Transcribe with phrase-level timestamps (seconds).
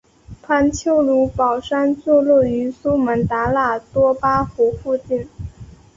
[0.41, 5.29] 潘丘卢保山坐落于苏门答腊多巴湖附近。